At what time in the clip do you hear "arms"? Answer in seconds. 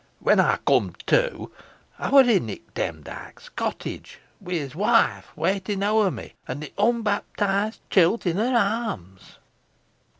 8.55-9.37